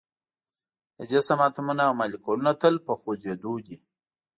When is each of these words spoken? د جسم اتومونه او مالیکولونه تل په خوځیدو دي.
د 0.97 0.99
جسم 1.11 1.39
اتومونه 1.47 1.81
او 1.87 1.93
مالیکولونه 1.99 2.51
تل 2.61 2.75
په 2.85 2.91
خوځیدو 2.99 3.53
دي. 3.65 3.77